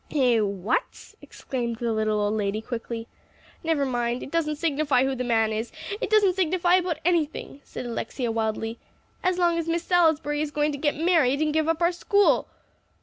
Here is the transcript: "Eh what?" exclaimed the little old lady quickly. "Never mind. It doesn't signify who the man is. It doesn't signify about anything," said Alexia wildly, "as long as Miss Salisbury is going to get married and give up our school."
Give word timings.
"Eh 0.09 0.39
what?" 0.39 1.13
exclaimed 1.21 1.75
the 1.75 1.93
little 1.93 2.19
old 2.19 2.33
lady 2.33 2.59
quickly. 2.59 3.05
"Never 3.63 3.85
mind. 3.85 4.23
It 4.23 4.31
doesn't 4.31 4.55
signify 4.55 5.03
who 5.03 5.13
the 5.13 5.23
man 5.23 5.53
is. 5.53 5.71
It 6.01 6.09
doesn't 6.09 6.35
signify 6.35 6.77
about 6.77 6.97
anything," 7.05 7.61
said 7.63 7.85
Alexia 7.85 8.31
wildly, 8.31 8.79
"as 9.21 9.37
long 9.37 9.59
as 9.59 9.67
Miss 9.69 9.83
Salisbury 9.83 10.41
is 10.41 10.49
going 10.49 10.71
to 10.71 10.79
get 10.79 10.95
married 10.95 11.39
and 11.39 11.53
give 11.53 11.69
up 11.69 11.83
our 11.83 11.91
school." 11.91 12.47